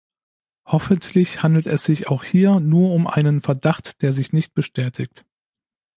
Hoffentlich 0.65 1.43
handelt 1.43 1.67
es 1.67 1.83
sich 1.83 2.07
auch 2.07 2.23
hier 2.23 2.59
nur 2.59 2.95
um 2.95 3.05
einen 3.05 3.39
Verdacht, 3.39 4.01
der 4.01 4.13
sich 4.13 4.33
nicht 4.33 4.55
bestätigt. 4.55 5.25